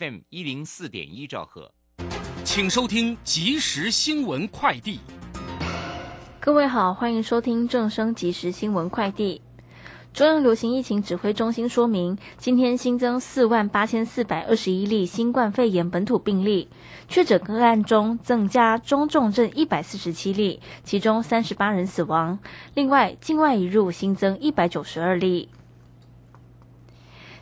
[0.00, 1.70] FM 一零四点一兆赫，
[2.42, 4.98] 请收听即时新闻快递。
[6.40, 9.42] 各位好，欢迎收听正声即时新闻快递。
[10.14, 16.70] 中央流行疫情指挥中心说明，今天新增四万八千四百二十一例新冠肺炎本土病例，
[17.06, 22.38] 确诊个案中增加中重症一百四十七例，其中三十八人死亡。
[22.72, 25.50] 另外，境外移入新增一百九十二例。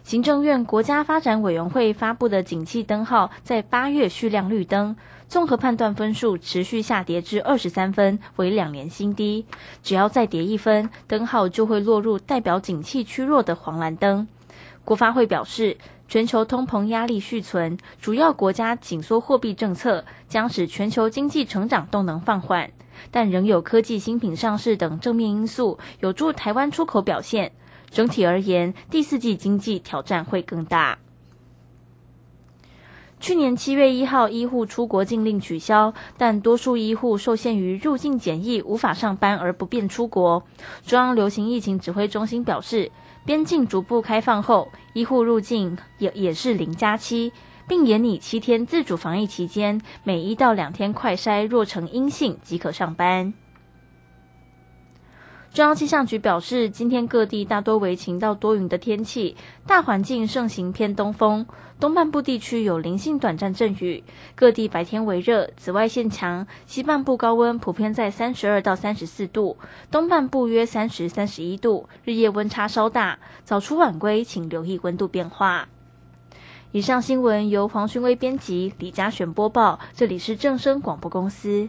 [0.09, 4.96] 行政院国家发展委员会发布的景气灯号在八月续亮绿灯，
[5.28, 9.45] 综合判断分数持续下跌至二十三分，为两年新低。
[9.83, 14.27] 只要再跌一分，灯号就会落入代表景气趋弱的黄蓝灯。
[14.83, 15.77] 国发会表示，
[16.09, 22.70] 全球通膨压力续存，主要国家紧缩货币政策将使全球经济成长动能放缓，
[23.11, 27.52] 但仍有科技新品上市等正面因素，有助台湾出口表现。
[27.91, 30.98] 整体而言，第四季经济挑战会更大。
[33.20, 40.44] 去年七月一号，医护出国禁令取消，但多数医护受限于入境检疫，无法上班而不便出国。
[40.86, 42.92] 中央流行疫情指挥中心表示，
[43.25, 47.33] 边境逐步开放后，医护入境也也是零加七，
[47.66, 53.34] 并严拟七天自主防疫期间，每一到两天快筛若呈阴性即可上班。
[55.52, 61.44] 中央气象局表示，今天各地大多为晴到多云的天气，大环境盛行偏东风，
[61.80, 64.04] 东半部地区有零星短暂阵雨，
[64.36, 69.56] 各地白天为热，紫外线强，西半部高温普遍在三十二到三十四度，
[69.91, 75.69] 东半部约三十三十一度，日夜温差稍大，早出晚归请留意温度变化。
[76.70, 81.69] 以上新闻由黄勋威编辑，李嘉璇播报，这里是正声广播公司。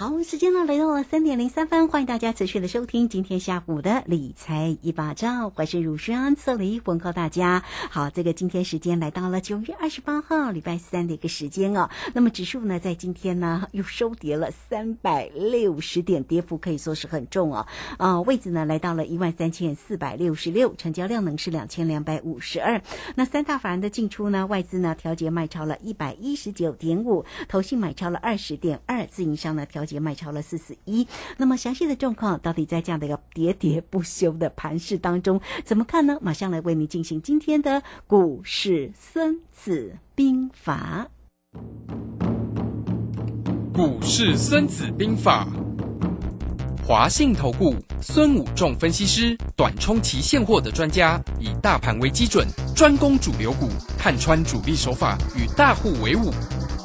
[0.00, 7.62] 好，时间呢来到了三点零三分，欢迎大家持续的收听今天下午的理财一把照，我是乳轩策理问候大家。
[7.90, 11.90] 好，这个今天时间来到了九月二十八号礼拜三的一个时间哦。
[12.14, 17.66] 那么指数呢在今天呢又收跌了三百六十点，跌幅可以说是很重哦。
[17.98, 22.80] 啊，位置呢来到了一万三千四百六十六，成交量呢是两千两百五十二。
[23.16, 29.84] 那三大法人的进出呢，外资呢调节卖超了一百一十九点五，投信买超了二十点二，自营商呢调。
[29.90, 31.06] 节卖超了四十一，
[31.36, 36.16] 那么详细的状况到底在这样的一个喋喋不休的盘势当中怎么看呢？
[36.20, 41.08] 马上来为您进行今天的股市孙子兵法。
[43.74, 45.48] 股市孙子兵法，
[46.86, 52.46] 华信投顾孙武仲分析师，短冲期现货的专家，以大盘为基准，
[52.76, 53.68] 专攻主流股，
[53.98, 56.30] 看穿主力手法，与大户为伍。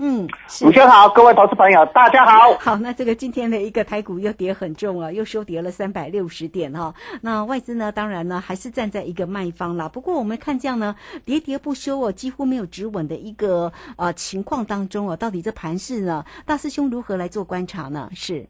[0.00, 0.28] 嗯，
[0.64, 2.52] 午休好，各位投资朋友，大家好。
[2.60, 6.94] 好，那这个今天的一个台股又跌很重啊，又收跌了三百六十点哈。
[7.20, 9.88] 那外资呢，当然呢还是站在一个卖方啦。
[9.88, 10.94] 不过我们看这样呢，
[11.26, 18.08] 喋喋不休哦，几乎没有止稳的一个呃情况当中哦，到底这盘势呢，大师兄如何来做观察呢？
[18.14, 18.46] 是。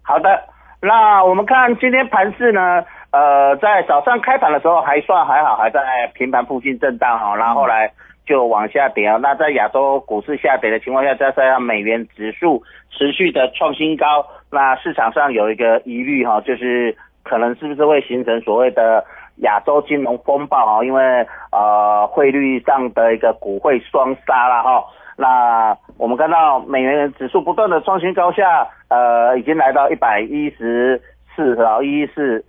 [0.00, 0.42] 好的，
[0.80, 5.80] 那我们看今天盘市呢，呃，在早上开盘的时候还算还好，还在
[6.14, 7.92] 平盘附近震荡哈，然后后来
[8.30, 9.18] 就往下跌啊。
[9.20, 19.04] 那在亚洲股市下跌的情况下，再加上美元指数持续的创新高，那市场上有一个疑虑哈，就是可能是不是会形成所谓的
[19.38, 20.84] 亚洲金融风暴啊？
[20.84, 24.84] 因为呃汇率上的一个股汇双杀了哈。
[25.16, 31.02] 那我们看到美元指数不断的创新高下，呃，已经来到一百一十
[31.34, 32.42] 四，然后一四，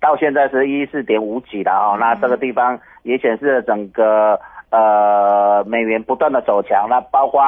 [0.00, 1.96] 到现在是一四点五几了啊。
[2.00, 4.40] 那这个地方也显示了整个
[4.70, 7.40] 呃美元不断的走强，那包括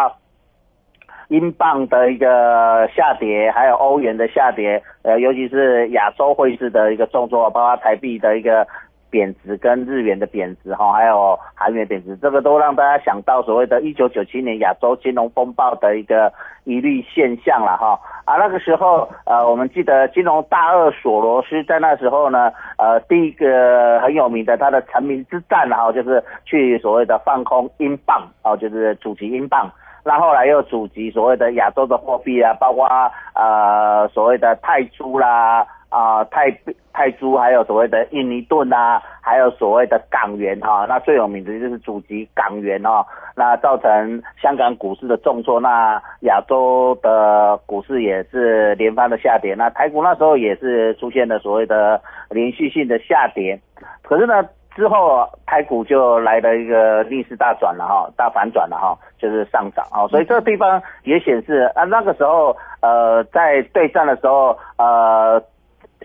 [1.29, 8.67] 英镑的一个下跌，还有欧元的下跌，呃，尤其是亚洲汇市的一个动作，包括台币的一个。
[9.13, 16.33] 贬值跟日元的贬值哈，还有韩元贬值，这个都让大家想到所谓的1997年亚洲金融风暴的一个
[16.65, 18.01] 疑虑现象了哈。
[18.25, 29.71] 啊，那个时候呃，我们记得金融大鳄索罗斯在那时候呢，呃，第一个很有名的他的成名之战哈，就是去所谓的放空英镑哦，就是阻击英镑。
[30.05, 32.89] 那后来又阻击所谓的亚洲的货币啊，包括
[33.35, 35.67] 呃所谓的泰铢啦。
[35.93, 36.51] 啊泰
[36.95, 43.05] 泰铢，还有所谓的印尼盾啊，还有所谓的港元哈，那最有名的就是祖籍港元哦，
[43.37, 52.01] 那造成香港股市的重挫，那亚洲的股市也是连番的下跌，那台股那时候也是出现了所谓的
[52.31, 53.61] 连续性的下跌，
[54.03, 54.43] 可是呢
[54.75, 65.43] 之后台股就来了一个逆势大转了哈，大反转了哈，就是上涨啊，所以这个地方也显示啊那个时候呃在对战的时候呃。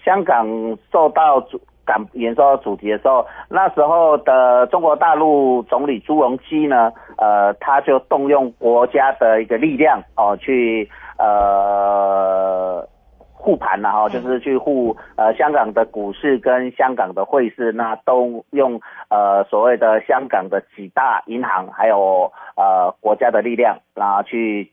[0.07, 0.47] 香港
[0.89, 12.87] 受到主感严受到主题的时候，那时候的中国大陆总理朱镕基呢，呃，他就动用国家的一个力量哦，去呃
[13.33, 24.71] 护盘了哈，就是去护呃香港的股市跟香港的汇市，那都用呃所谓的香港的几大银行还有呃国家的力量，然后去。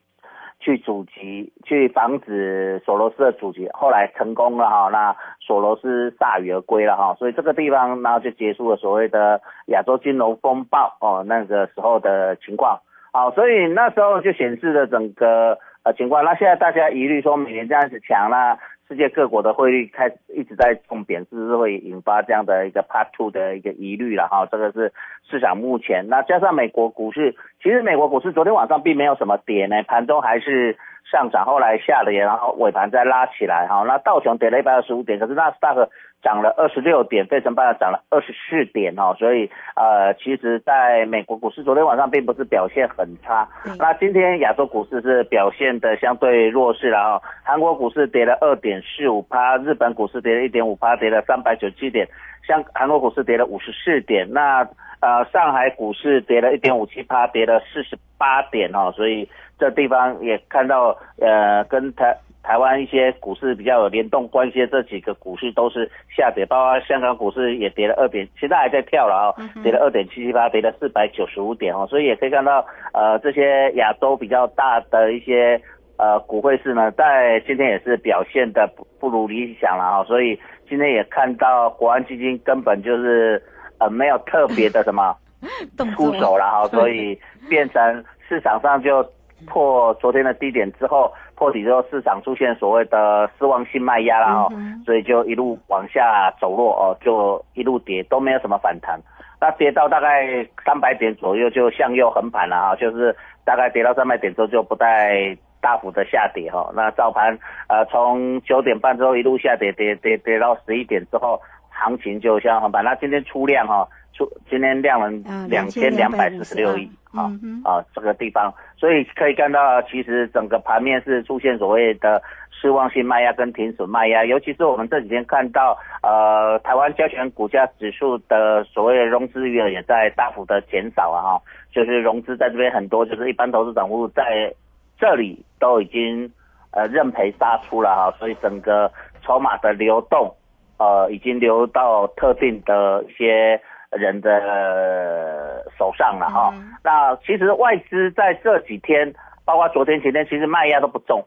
[0.65, 12.81] 去阻击，去防止索罗斯的阻击，后来成功了哈，那索罗斯铩羽而归了哈，所以这个地方然后就结束了所谓的亚洲金融风暴哦，那个时候的情况，
[13.13, 18.59] 好，所以那时候就显示了整个呃情况，那现在大家疑虑说美元这样子强了。
[18.87, 24.47] 世界各国的汇率开始一直在重贬，是是会引发这样的一个 Part Two 的一个疑虑了哈？
[24.47, 24.93] 这个是
[25.29, 26.07] 市场目前。
[26.09, 30.77] 那加上美国股市，其实美国股市昨天晚上并没有什么跌呢，盘中还是
[31.11, 33.85] 上涨，后来下跌，然后尾盘再拉起来哈。
[33.87, 35.89] 那道琼跌了一百二十五点，可是纳斯达克
[36.25, 43.47] 涨了二十六点，费城半导涨了二十四点哦，所以呃，其实在美国股市昨天晚上并不是表现很差。
[43.79, 52.09] 那今天亚洲股市是表现的相对弱势了哦，韩国股市跌了二点四五趴，日本股市跌了一点五趴，跌了三百九十七点，
[52.49, 54.67] 像韩国股市跌了五十四点，那
[55.01, 59.29] 呃上海股市跌了一点五七趴，跌了四十八点哦，所以
[59.59, 62.17] 这地方也看到呃跟台。
[62.45, 69.33] 台湾一些股市比较有联动关系的这几个股市都是下跌，包括香港股市也跌了二点，现在还在跳了啊，
[69.63, 75.59] 跌了二点七七八，跌了四百九十五点哦，所以也可以看到，呃，这些亚洲比较大的一些
[75.97, 80.39] 呃股汇市呢，在今天也是表现的不不如理想了啊，所以
[80.69, 83.43] 今天也看到国安基金根本就是
[83.79, 85.17] 呃没有特别的什么
[85.97, 89.03] 出手了哈，所以变成市场上就。
[89.47, 94.53] 破昨天的低点之后，破底之后，市场出现所谓的失望性卖压了哦，
[94.85, 98.99] 所以就一路往下走落哦，就一路跌都没有什么反弹，
[99.41, 103.15] 那跌到大概三百点左右就向右横盘了啊，就是
[103.45, 107.39] 大概跌到三百点之后就不再大幅的下跌哈，那早盘
[107.69, 113.87] 呃从九点半之后一路下跌跌跌跌到十一点之后，行情就向横盘，那今天出量哈。
[114.17, 115.11] 出今天量了
[115.49, 117.27] 两千两百四十六亿啊
[117.65, 134.53] 啊这个地方，所以可以看到，其实整个盘面是出现所谓的失望性卖压跟停损卖压，尤其是我们这几天看到，呃，台湾交权股价指数的所谓的融资余额也在大幅的减少啊，哈，就是融资在这边很多，就是一般投资账户在
[134.99, 136.31] 这里都已经
[136.73, 140.31] 呃认赔杀出了哈，所以整个筹码的流动
[140.77, 143.59] 呃已经流到特定的一些。
[143.91, 149.15] 人的手上了哈，那其实外资在这几天，
[149.45, 151.25] 包括昨天、前天，其实卖压都不重，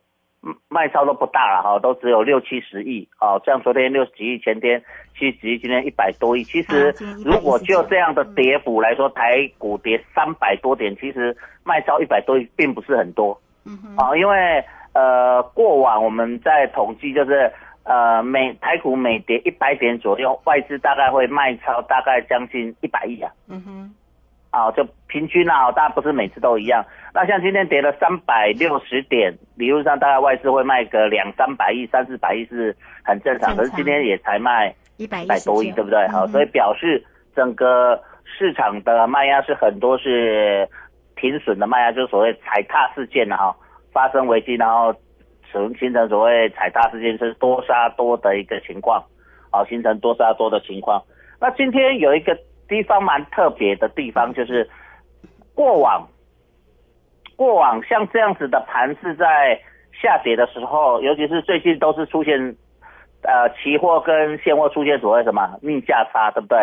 [0.70, 4.82] 卖超都不大了哈，都只有六七十亿哦，像昨天六十几亿，前天
[5.18, 6.44] 七十亿，今天一百多亿。
[6.44, 14.64] 其实如果就这样的跌幅来说，台股跌三百多点，其实卖超一百多亿并不是很多，嗯啊，因为。
[14.94, 17.54] 呃，过往我们在统计就是
[17.88, 23.32] 呃每台股每跌一百点左右，外资大概会卖超大概将近一百亿啊。
[23.48, 23.96] 嗯哼，
[24.52, 26.84] 啊，就平均啊，当然不是每次都一样。
[27.14, 36.08] 那像今天跌了三百六十点，理论上大概外资会卖个两三百亿、三四百亿是很正常，可是今天也才卖一百多亿，对不对？
[36.10, 37.02] 好，嗯所以表示
[37.36, 40.68] 整个市场的卖压是很多是
[41.16, 43.56] 停损的卖压，就是所谓踩踏事件啊，哈，
[43.94, 44.94] 发生危机，然后
[45.52, 49.04] 形形成所谓踩踏事件是多杀多的一个情况，
[49.52, 51.02] 好，形成多杀多的情况。
[51.40, 52.38] 那今天有一个
[52.68, 54.70] 地方蛮特别的地方，就是
[55.54, 56.08] 过往
[57.36, 59.60] 过往像这样子的盘是在
[60.02, 62.56] 下跌的时候，尤其是最近都是出现
[63.22, 66.58] 呃期货跟现货出现所谓什么逆价差，对不对？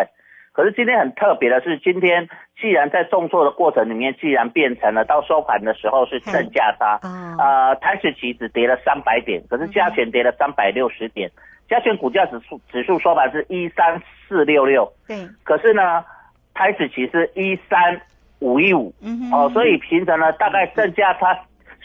[0.55, 2.29] 可是今天很特别的是，今天
[2.61, 11.29] 既然在重挫的过程里面，既然变成了到收盘的时候是正价差，哦，呃，台指期只跌了三百点，可是加权跌了三百六十点，
[11.67, 16.05] 加权股价指数指数收盘是一三四六六，对，可是呢，
[16.53, 17.99] 台指期是一三
[18.39, 21.37] 五一五，嗯哼，哦，所以形成了大概正价差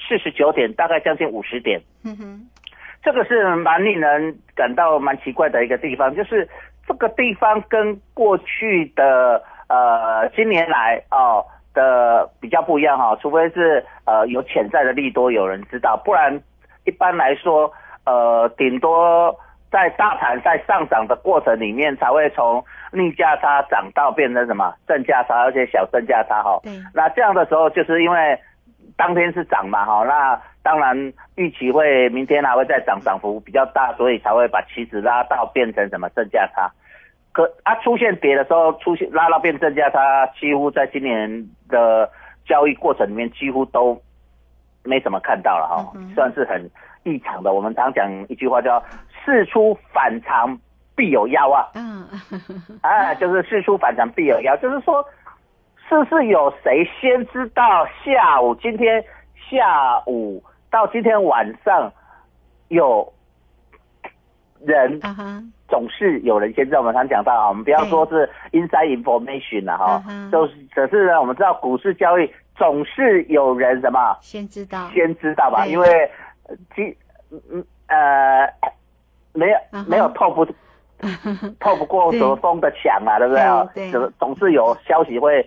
[0.08, 1.80] 四十九点，大概将近五十点。
[2.04, 2.46] 嗯哼，
[3.02, 6.48] 这个是蛮令人感到蛮奇怪的一个地方，就是
[6.90, 16.36] 这个地方跟过去的呃今年来哦的比较不一样哈、除非是呃有潜在的利多有人知道，不然
[16.84, 17.72] 一般来说
[18.04, 19.32] 呃顶多
[19.70, 28.36] 在大盘在上涨的过程里面才会从逆价差涨到变成什么正价差，而且小正价差哈、对，那这样的时候，就是因为
[28.96, 36.70] 当天是涨嘛，哈，那当然预期会明天还会再涨，涨幅比较大，所以才会把期指拉到变成什么正价差。
[37.32, 42.10] 可啊，出现跌的时候，出现拉到变正价差，几乎在今年的
[42.44, 44.00] 交易过程里面几乎都
[44.84, 46.68] 没怎么看到了哈，嗯算是很
[47.04, 47.52] 异常的。
[47.52, 48.82] 我们常讲一句话叫
[49.24, 50.58] “事出反常
[50.96, 52.04] 必有妖”啊，嗯，
[52.82, 55.02] 啊，就是事出反常必有妖，就是说，
[55.88, 59.02] 是不是有谁先知道下午今天
[59.48, 61.92] 下午到今天晚上
[62.68, 63.12] 有
[64.64, 65.00] 人
[65.68, 70.02] 总是有人先知道，我们常讲到啊，我们不要说是 inside information 了哈。
[70.30, 74.16] 就是可是呢，我们知道股市交易总是有人什么？
[74.20, 76.10] 先知道，先知道吧，因为
[76.44, 76.96] 呃基
[77.30, 78.46] 嗯呃
[79.32, 80.44] 没有没有透不
[81.58, 83.28] 透不过什么风的墙啊，对。
[83.28, 84.12] 不对啊？
[84.18, 85.44] 总是有消息会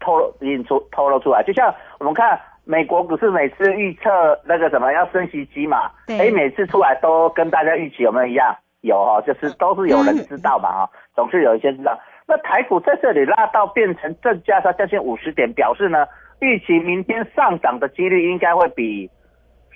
[0.00, 8.54] 透露引出透露出来，就像我们看美国不是每次预测那个什么要升息机嘛，对哎，每次出来都跟大家预期有没有一样？
[8.82, 11.98] 有哦，就是都是有人知道嘛哈、总是有一些知道。
[12.26, 16.06] 那台股在这里拉到变成正价差将近五十点，表示呢，
[16.40, 19.08] 预期明天上涨的几率应该会比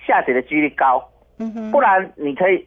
[0.06, 1.02] 下跌的几率高。
[1.38, 2.66] 嗯哼，不然你可以，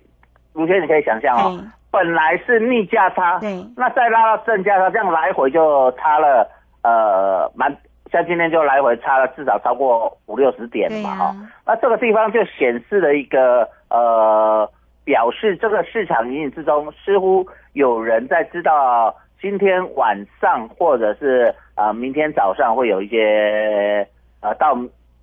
[0.54, 6.48] 卢轩你可以想象哦，哎本来是逆价差，对那再拉到正价差，这样来回就差了，
[6.84, 7.76] 呃，蛮
[8.12, 11.36] 像今天就来回差了至少超过五六十点嘛哈、
[11.66, 14.70] 那这个地方就显示了一个呃，
[15.04, 24.08] 表示这个市场隐隐之中似乎有人在知道今天晚上或者是呃明天早上会有一些
[24.42, 24.76] 呃到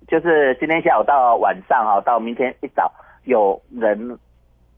[0.07, 2.91] 就是今天下午到晚上哈、到明天一早
[3.25, 4.17] 有人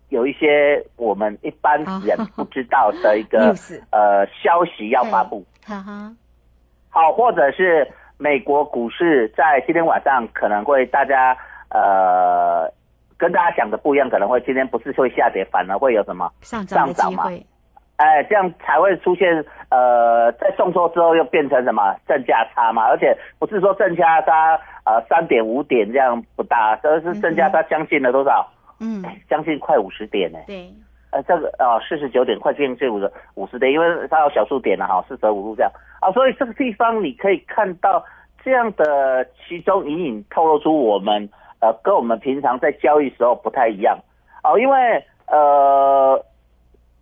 [0.09, 3.53] 有一些我们一般人不知道的一个
[3.91, 5.45] 呃消息要发布。
[5.63, 6.11] 哈哈，
[6.89, 7.87] 好，或者是
[8.19, 11.35] 美国股市在今天晚上可能会大家
[11.69, 12.69] 呃
[13.17, 16.29] 跟大家讲的不一样，可能会今天不是会下跌，反而会有什么？
[16.41, 17.31] 上涨的上涨嘛
[17.95, 22.83] 哎，这样才会出现呃，在重挫之后又变成什么正价差嘛？
[22.87, 28.49] 而且不是说正价差呃三点五点这样不大，而是正价差将近了多少？
[28.79, 30.73] 嗯，将近快五十点呢、对，
[31.11, 35.71] 呃，这个啊，四十九点快接近五十五十点，因为它有小数点了哈，四舍五入这样。
[35.99, 38.03] 啊，所以这个地方你可以看到
[38.43, 41.27] 这样的其中隐隐透露出我们
[41.61, 43.97] 呃跟我们平常在交易时候不太一样。
[44.43, 46.23] 哦，因为呃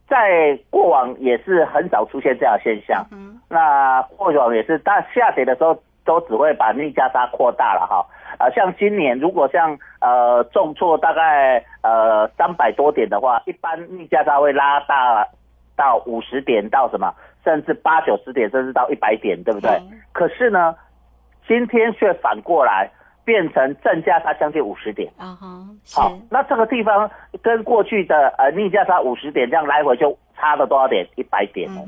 [0.07, 8.05] 在过往也是很少出现这样的现象，嗯那过往也是大下跌的时候都只会把逆价差扩大了哈。
[8.39, 15.27] 啊，像今年如果像呃重挫大概呃三百多点的话，一般逆价差会拉大
[15.75, 17.13] 到五十点到什么，
[17.43, 19.71] 甚至八九十点，甚至到一百点，对不对？
[19.91, 20.75] 嗯可是呢，
[21.47, 22.89] 今天却反过来
[23.23, 25.11] 变成正价差将近五十点。
[25.17, 25.37] 啊
[25.93, 27.09] 好，那这个地方
[27.43, 31.07] 跟过去的呃逆价差五十点这样来回就差了多少点？
[31.15, 31.85] 一百点哦。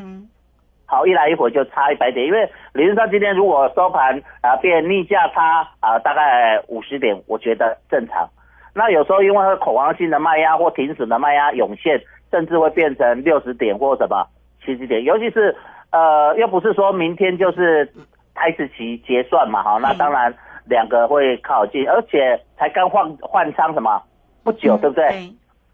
[0.89, 8.27] 好，一来一回就差一百点，因为理论上今天如果收盘啊、变逆价差啊、大概五十点，我觉得正常。
[8.73, 14.25] 那有时候因为恐慌性的卖压或停损的卖压涌现，甚至会变成六十点或什么
[14.65, 15.55] 七十点，尤其是
[15.91, 17.87] 呃，又不是说明天就是
[18.33, 20.33] 开始期结算嘛，哈，那当然
[20.65, 24.01] 两个会靠近，而且才刚换换仓什么
[24.43, 25.07] 不久，对不对？
[25.07, 25.29] 对，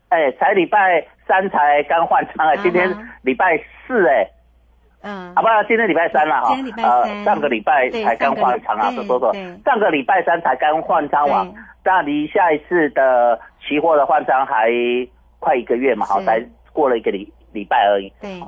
[0.09, 3.57] 哎，才礼拜三才刚换仓啊，今天礼拜
[3.87, 4.27] 四哎。
[5.01, 7.01] 嗯，好，不，今天礼拜三了哈，今天礼拜三。
[7.01, 14.69] 呃，上个礼拜才刚换仓啊，说错对对，上个礼拜三才刚换仓完对，那离下一次的期货的换仓还
[15.39, 18.41] 快一个月嘛，好，才过了一个礼礼拜而已，对，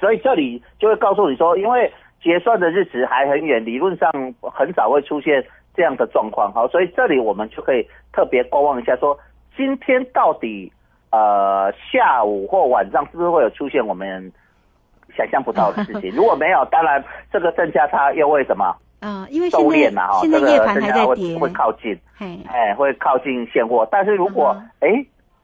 [0.00, 9.16] 所以这里就会告诉你说，因为结算的日子还很远，理论上很少会出现这样的状况，好，所以这里我们就可以特别观望一下说，
[9.56, 10.72] 今天到底
[11.12, 14.32] 呃下午或晚上是不是会有出现我们
[15.20, 16.10] 想象不到的事情？
[16.16, 23.86] 如果没有，当然这个正价差又为什么啊，因为现收敛在了哈，现在这个夜盘正价会还在跌，会靠近，嘿，哎，会靠近现货。
[23.90, 24.90] 但是如果嗯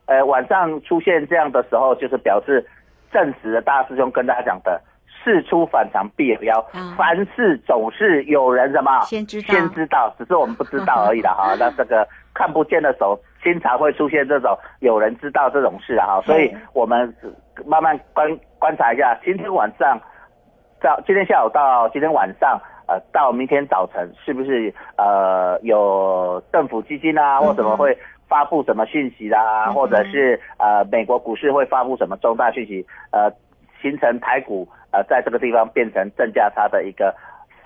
[0.06, 2.64] 哎、呃晚上出现这样的时候，就是表示
[3.12, 4.80] 证实了大师兄跟大家讲的。
[5.24, 11.52] 事出反常必有妖，啊凡事总是有人什么先知道先知道，只是我们不知道而已的哈。
[11.58, 16.22] 那这个看不见的手，经常会出现这种有人知道这种事啊哈。
[16.24, 17.12] 所以我们
[17.64, 20.00] 慢慢观观察一下，今天晚上
[20.80, 27.96] 到今天下午到今天晚上，呃，到明天早晨，是不是呃有政府基金啊，或怎么会
[28.28, 33.30] 发布什么讯息啦，嗯或者是呃美国股市会发布什么重大讯息，呃，
[33.80, 37.14] 形成台股呃在这个地方变成正价差的一个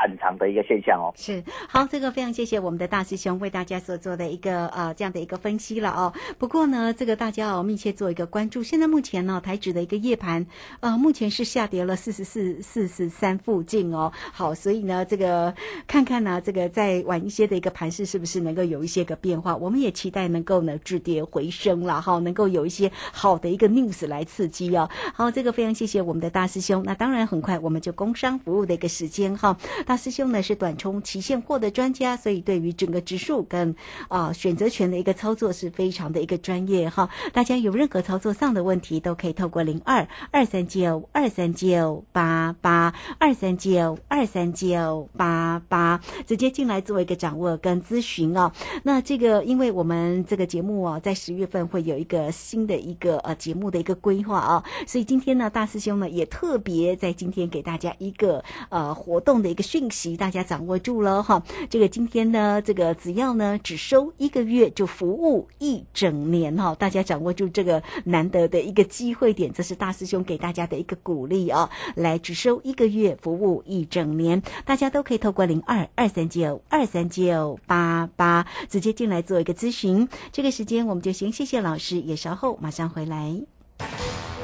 [0.00, 1.12] 反常的一个现象哦。
[1.14, 6.12] 是好，这个非常谢谢我们的大师兄为大家所做的一个呃这样的一个分析了哦。
[6.38, 8.62] 不过呢，这个大家要密切做一个关注。
[8.62, 10.46] 现在目前呢，台指的一个夜盘
[10.80, 14.10] 呃，目前是下跌了四十四、四十三附近哦。
[14.32, 15.54] 好，所以呢，这个
[15.86, 19.54] 看看呢，这个再晚一些的一个盘势是不是能够有一些个变化？
[19.54, 24.88] 我们也期待能够呢止跌回升了哈，能够有一些好的一个 news 来刺激哦。
[25.12, 26.82] 好，这个非常谢谢我们的大师兄。
[26.86, 29.56] 那当然，很快我们就工商服务的一个时间哈。
[29.90, 33.74] 大师兄呢是短冲期现货的专家，所以对于整个指数跟
[34.06, 37.10] 啊、选择权的一个操作是非常的一个专业哈。
[37.32, 48.52] 大家有任何操作上的问题，都可以透过零二二三九二三九八八二三九二三九八八直接进来做一个掌握跟咨询哦。
[48.84, 61.40] 那这个，因为我们这个节目哦，在十月份会有一个新的一个呃节目的一个规划啊、所以今天呢，大师兄呢也特别在今天给大家一个呃活动的一个讯息，大家掌握住了哈。
[61.68, 71.70] 这个今天呢，这个只要呢只收一个月就服务一整年哈，大家掌握住这个难得的一个机会点，这是大师兄给大家的一个鼓励啊。
[71.94, 80.08] 来，只收一个月服务一整年，大家都可以透过零二二三九二三九八八直接进来做一个咨询。
[80.32, 83.59] 这个时间我们就先谢谢老师，也稍后马上回来。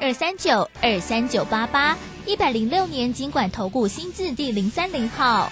[0.00, 5.50] 二三九二三九八八，一百零六年经管投顾新字第零三零号。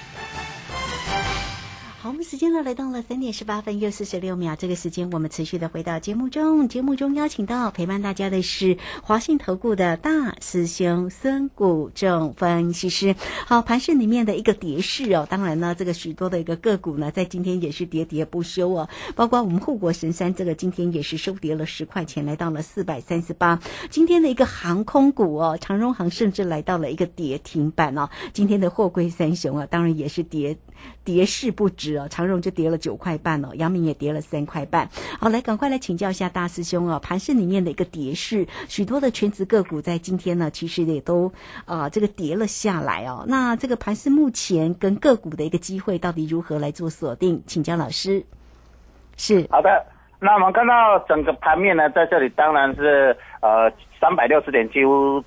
[2.07, 6.69] 好，我们时间呢来到了三点十八分又四十六秒，这个时间我们持续的回到节目中。
[6.69, 13.17] 节目中邀请到陪伴大家的是华信投顾的大师兄孙谷正分析师。
[13.45, 23.61] 好，盘市里面的一个跌势哦，当然呢，这个许多的一个个股呢，在今天也是喋喋不休哦，包括我们护国神山这个今天也是收跌了十块钱，来到了四百三十八。
[23.91, 28.09] 今天的一个航空股哦，长荣航甚至来到了一个跌停板哦。
[28.33, 30.57] 今天的货柜三雄啊，当然也是跌
[31.03, 34.89] 跌势不止哦，长荣就跌了九块半哦，阳明也跌了三块半。
[35.21, 41.33] 好，来赶快来请教一下大师兄哦，盘市里面的一个跌势，许多的全职个股在今天呢，其实也都
[41.65, 43.25] 啊、这个跌了下来哦。
[43.27, 47.43] 那这个盘市目前跟个股的一个机会到底如何来做锁定？
[47.47, 48.25] 请教老师。
[49.17, 49.87] 是好的，
[50.21, 55.23] 那我们看到整个盘面呢，在这里当然是呃三百六十点，几乎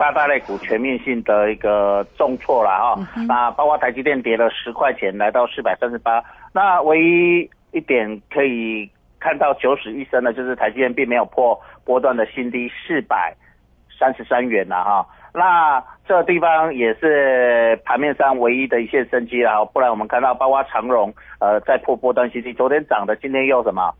[0.00, 6.24] 八大类股全面性的一个重挫了哈、那包括台积电跌了十块钱，来到四百三十八。
[6.54, 13.36] 那唯一一点可以看到九死一生的，就是台积电并没有破波段的新低四百
[13.98, 15.06] 三十三元了哈。
[15.34, 23.92] 那这地方也是盘面上唯一的一线生机了，不然我们看到包括长荣呃在破波段新低，昨天涨的，今天又什么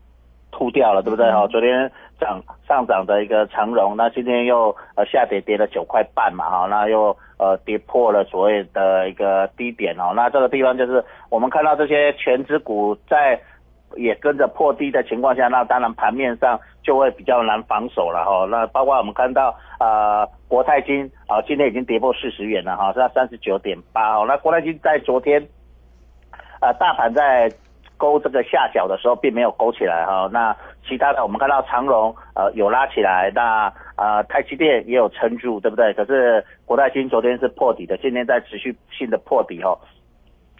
[0.51, 1.31] 吐掉了，对不对？
[1.31, 13.37] 哈，昨天涨上涨的一个长荣，那今天又呃下跌跌了九块半嘛，哈，那又呃跌破了所谓的一个低点哦，那这个地方就是我们看到这些全指股在
[13.97, 18.45] 也跟着破低的情况下，那当然盘面上就会比较难防守了哈。
[18.45, 24.25] 那包括我们看到呃国泰金啊，今天已经跌破四十元了哈，是三十九点八哦。
[24.27, 25.45] 那国泰金在昨天
[26.61, 27.51] 呃大盘在
[27.97, 30.29] 勾这个下角的时候，并没有勾起来哈。
[30.31, 30.55] 那
[30.87, 35.93] 其他的我们看到长荣呃有拉起来，那呃台积电也有撑住，对不对？
[35.93, 39.77] 可是国泰金昨天是破底的，今天在持续性的破底哦。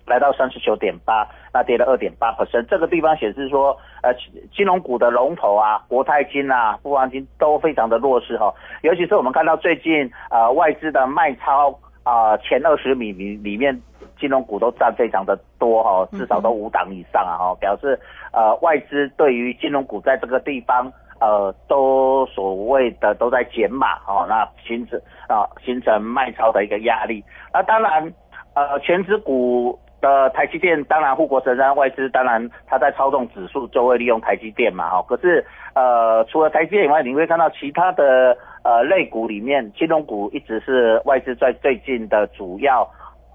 [0.07, 2.65] 来到三十九点八，那跌了二点八百分。
[2.67, 4.11] 这个地方显示说，呃，
[4.51, 8.51] 金融股的龙头啊，国泰金啊，富邦金都非常的弱势哈。
[8.81, 13.79] 尤其是我们看到最近呃外资的卖超啊，前二十米里里面
[14.21, 17.99] 金融股都占非常的多哈，至少都五档以上啊哈，表示
[18.31, 27.23] 呃外资对于金融股在这个地方呃都所谓的都在减码哦，那形成啊形成卖超的一个压力。
[27.51, 28.13] 那当然
[28.53, 29.77] 呃全指股。
[30.01, 35.05] 的台积电当然护国神山，外资当然它在操纵指数就会利用台积电嘛，哈。
[35.07, 42.83] 可是呃除了台积电以外，你会看到其他的呃类股里面，金融股一直是外资在最近的主要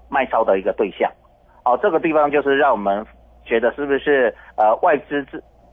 [0.09, 1.11] 卖超的一个对象。
[1.65, 3.05] 哦，这个地方就是让我们
[3.45, 5.25] 觉得是不是呃外资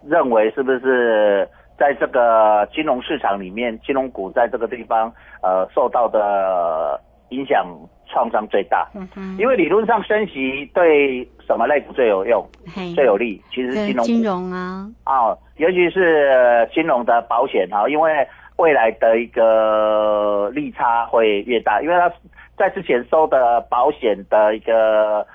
[0.05, 7.66] 认为是不是在这个金融市场里面，金融股在这个地方呃受到的影响。
[8.07, 12.47] 创伤最大，嗯因为理论上升息对什么类股最有用、
[12.94, 13.42] 最有利？
[13.51, 18.25] 其实金融金融啊，啊，尤其是金融的保险啊，因为
[18.57, 22.09] 未来的一个利差会越大，因为它
[22.56, 25.26] 在之前收的保险的一个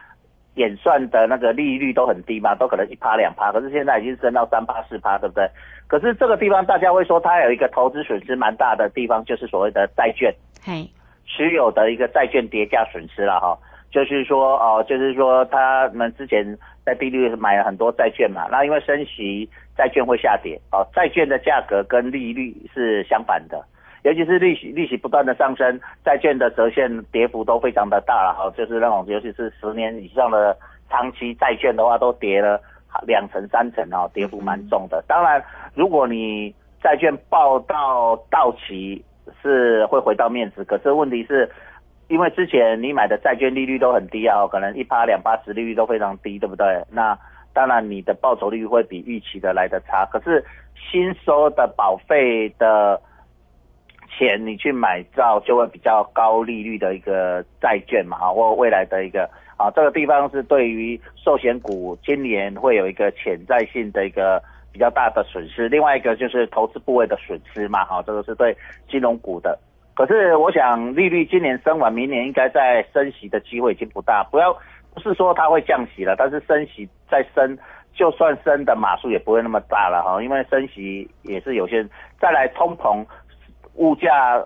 [0.56, 5.50] 演算的那个利率都很低嘛，都可能一趴两趴，可是现在已经升到三趴四趴，对不对？
[5.88, 10.34] 可是这个地方大家会说它有一个投资损失蛮大的地方，就是所谓的债券。
[10.64, 10.90] 嘿。
[11.32, 13.56] 持有的一个债券叠加损失了哈，
[13.92, 23.64] 就是说哦，就是说他们之前在利率买了很多债券嘛，那因为升息，债券会下跌哦，债券的价格跟利率是相反的，
[24.04, 30.58] 尤其是利息利息不断的上升，债券的折现跌幅都非常的大了哈，就是那种尤其是十年以上的
[30.90, 32.62] 长期债券的话，都跌了
[33.06, 35.04] 两成三成哦，跌幅蛮重的。
[35.08, 35.44] 当然，
[35.76, 39.04] 如果你债券报到到期。
[39.44, 41.48] 是会回到面值，可是问题是，
[42.08, 46.84] 因为之前你买的债券利率都很低啊，可能一趴两趴，十利率都非常低，对不对？
[46.90, 47.16] 那
[47.54, 50.04] 当然你的报酬率会比预期的来的差。
[50.12, 53.00] 可是新收的保费的
[54.10, 64.42] 钱，你去买到就会比较高利率的一个债券嘛，或未来的一个啊，这个地方是对于寿险股今年会有一个潜在性的一个。
[64.72, 68.56] 比较大的损失，另外一个就是投资部位的损失嘛，哈，这个是对
[68.88, 69.58] 金融股的。
[69.96, 74.56] 可是我想利率今年升完，明年应该在升息的机会已经不大，不要
[74.94, 77.58] 不是说它会降息了，但是升息再升，
[77.96, 81.84] 就算升的码数也不会那么大了哈，因为升息也是有些。
[82.22, 83.04] 再来通膨，
[83.80, 84.44] 物价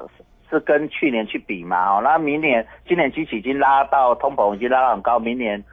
[0.50, 5.64] 是跟去年去比嘛，哦，那明年今年机器已经拉到通膨已经拉到很高，明年。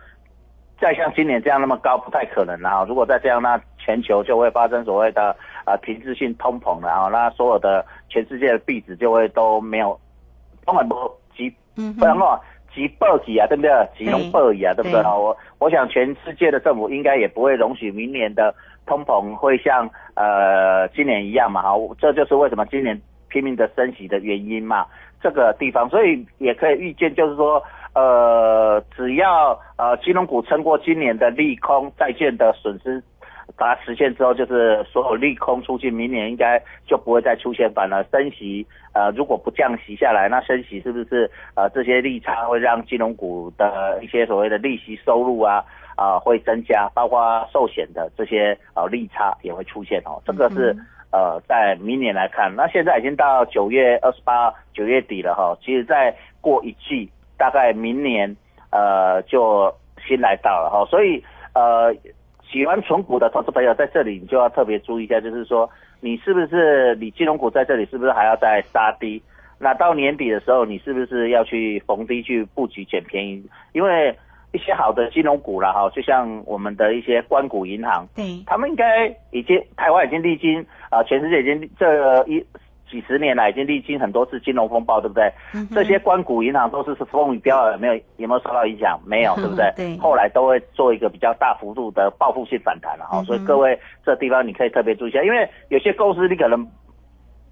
[0.81, 10.01] 再像今年这样那么高不太可能了哈，如果再这样，那全球就会发生所谓的呃停滞性通膨了哈，那所有的全世界的币值就会都没有，
[10.65, 10.95] 根本不
[11.37, 12.41] 急，不然的话
[12.75, 13.71] 急暴起啊，对不对？
[13.99, 15.03] 急龙暴起啊，对不对？
[15.03, 18.55] 我我想全世界的政府应该也不会容许明年的
[18.87, 22.99] 通膨会像呃今年一样嘛哈，这就是为什么今年
[23.31, 24.85] 拼命的升息的原因嘛，
[25.23, 27.63] 这个地方，所以也可以预见，就是说。
[27.93, 33.03] 呃，只要呃金融股撑过今年的利空，债券的损失
[33.57, 38.65] 把它实现之后，就是所有利空出尽，明年应该就不会再出现反而升息。
[38.93, 45.65] 呃，如果不降息下来，那升息是不是呃这些利差会让金融股的一些所谓的利息收入啊
[45.97, 50.23] 啊会增加，包括寿险的这些呃利差也会出现哦。
[50.25, 50.73] 这个是
[51.13, 57.11] 呃在明年来看，那现在已经到九月二十八九月底了哈，其实再过一季。
[57.41, 58.37] 大概明年，
[58.71, 59.75] 呃，就
[60.07, 61.91] 新来到了哈，所以呃，
[62.47, 65.67] 喜欢存股的投资朋友在这里，你就要特别注意一下，就是说，
[66.01, 69.23] 你是不是你金融股在这里是不是还要再杀低？
[69.59, 73.43] 那到年底的时候，你是不是要去逢低去布局捡便宜？
[73.73, 74.15] 因为
[74.53, 82.45] 一些好的金融股了哈，就像我们的一些关谷银行，对，他们应该已经台湾已经历经啊，全世界已经这一
[82.91, 85.33] 几十年来已经历经很多次金融风暴，对不对？
[85.55, 88.99] 嗯这些关谷银行都是是风雨飘摇，有没有有没有受到影响？
[89.07, 89.73] 没有， 对不对？
[89.77, 96.67] 对后来都会做一个比较大幅度的报复性反弹了哈、嗯所以各位这地方你可以特别注意一下，因为有些公司你可能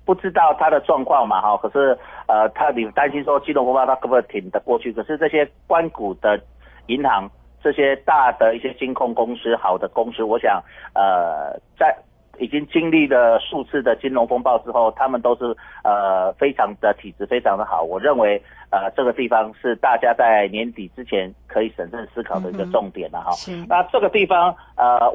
[0.04, 4.92] 不知道它的状况嘛哈，可是呃，他你担心说金融风暴他可不可以挺得过去？
[4.92, 6.40] 可是这些关谷的
[6.88, 7.30] 银行，
[7.62, 10.62] 这些大的一些金控公司，好的公司，我想
[10.94, 11.96] 呃，在
[12.40, 15.44] 已经经历了数次的金融风暴之后，他们都是
[15.82, 17.82] 呃非常的体质非常的好。
[17.82, 23.32] 我认为呃这个地方是大家在年底之前可以审慎思考的一个重点了哈。
[23.32, 25.12] 是那这个地方呃，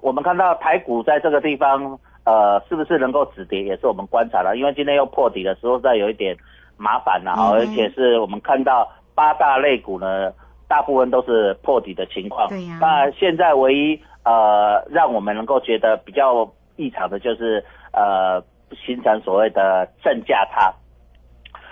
[0.00, 6.34] 我们看到台股在这个地方呃是不是能够止跌，也是我们观察了，因为今天又破底的时候，再有一点
[6.78, 10.32] 麻烦了哈，嗯而且是我们看到八大类股呢。
[10.74, 12.78] 大部分都是破底的情况，对呀。
[12.80, 18.42] 那现在唯一呃让我们能够觉得比较异常的就是呃
[18.84, 20.74] 形成所谓的正价差。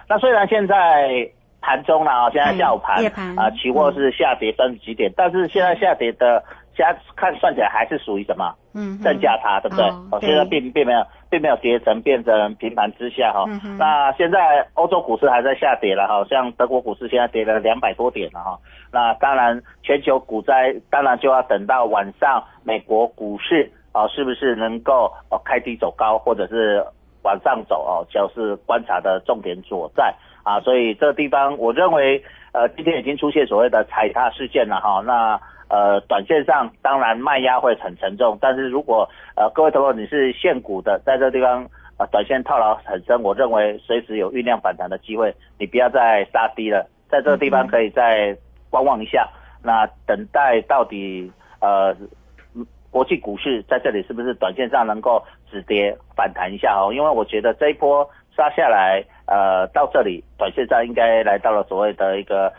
[0.09, 1.29] 那虽然现在
[1.61, 3.05] 盘中了啊，现在下午盘。
[3.37, 8.55] 啊、期货是下跌三十几点，但是现在下跌的，现在看算起来还是属于什么？
[8.75, 9.85] 嗯哼正价差，对不对？
[10.11, 13.45] 哦对现在并并没有并没有跌成变成平盘之下哈、
[13.79, 18.59] 那现在欧洲股市还在下跌了哈，像德国股市现在跌了两百多点了哈。
[18.91, 26.83] 那当然，全球股灾当然就要等到晚上美国股市啊、是不是能够哦开低走高，或者是
[27.23, 30.59] 往上走哦，就是观察的重点所在啊。
[30.61, 35.03] 所以这个地方，我认为呃今天已经出现所谓的踩踏事件了哈。
[35.05, 35.39] 那
[35.73, 48.37] 呃，短线上当然卖压会很沉重，但是如果呃各位投友你是现股的，在这地方呃短线套牢很深，我认为随时有酝酿反弹的机会，你不要再杀低了，在这个地方可以再
[48.69, 49.27] 观望一下，
[49.63, 51.33] 那等待到底
[51.63, 51.97] 呃
[52.91, 56.93] 国际股市在这里是不是短线上能够止跌反弹一下哦？
[56.93, 58.07] 因为我觉得这一波
[58.37, 62.53] 杀下来，呃，到这里短线上应该来到了所谓的一个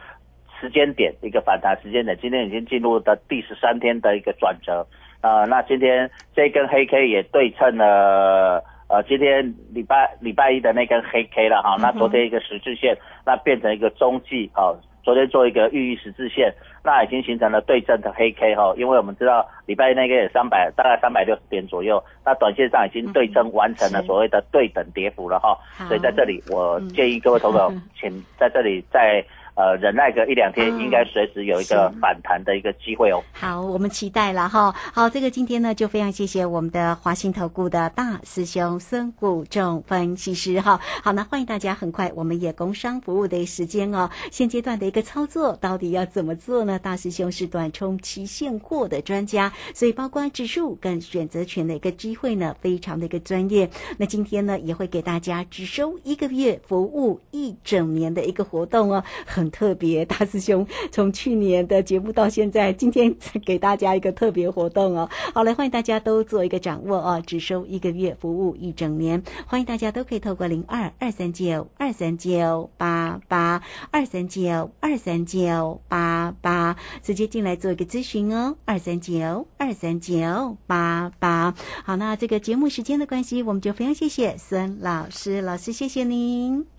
[0.63, 2.17] 时间点，一个反弹时间点。
[2.21, 4.87] 今天已经进入的第十三天的一个转折，
[5.19, 8.63] 呃，那今天这根黑 K 也对称了。
[8.87, 12.95] 呃，今天礼拜礼拜一的那根黑 K 了哈，那昨天一个十字线，
[13.25, 33.21] 那变成一个中继哈，昨天做一个寓意十字线，那已经形成了对称的黑 K 哈，因为我们知道礼拜一那个也三百，大概三百六十点左右，那短线上已经对称完成了所谓的对等跌幅了哈好，所以在这里我建议各位投友， 请在这里再呃忍耐个一两天，嗯应该随时有一个反弹的一个机会哦。
[33.31, 34.73] 好，我们期待了哈。
[34.93, 40.79] 好，这个今天呢，就非常谢谢我们的华信投顾的大师兄孙谷仲分析师哈。
[41.03, 44.09] 好，那欢迎大家，很快我们也工商服务的时间哦。
[44.31, 46.79] 现阶段的一个操作到底要怎么做呢？
[46.79, 53.69] 大师兄是短冲期现货的专家，所以包括指数跟选择权的一个机会呢，非常的一个专业。
[53.97, 60.05] 那今天呢，也会给大家只收一个月服务一整年的一个活动哦，很很特别。
[60.05, 63.13] 大师兄从去年的节目到现在，今天
[63.45, 65.09] 给大家一个特别活动哦。
[65.33, 81.53] 好嘞，欢迎大家都做一个掌握哦，只收一个月服务一整年，欢迎大家都可以透过零二二三九二三九八八二三九二三九八八直接进来做一个咨询哦，二三九二三九八八。
[81.83, 86.72] 好，那这个节目时间的关系，我们就非常谢谢孙老师，老师谢谢您。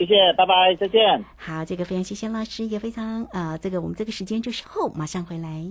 [0.00, 1.22] 谢谢，拜拜，再见。
[1.36, 5.66] 好，这个非常谢谢老师，也非常呃，这个我们这个时间就是后马上回来。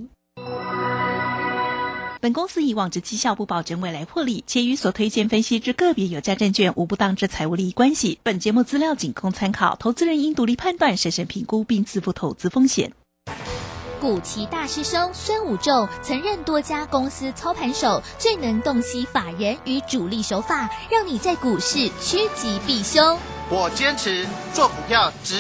[2.22, 8.20] 本公司以往之绩效不保证未来获利，且与所推荐分析之个别有价证券无不当之财务利益关系。
[8.22, 12.94] 本节目资料仅供参考，投资人应独立判断、审慎评估并自负投资风险。
[14.00, 23.18] 古奇大师兄孙武仲曾任多家公司操盘手，最能洞悉法人与主力手法，让你在股市趋吉避凶。
[23.52, 25.28] 我坚持做股票只